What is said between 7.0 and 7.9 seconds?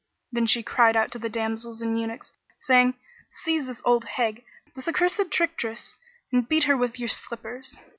slippers!"